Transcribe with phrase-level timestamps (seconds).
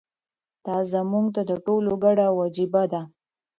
[0.65, 3.01] دا زموږ د ټولو ګډه وجیبه ده.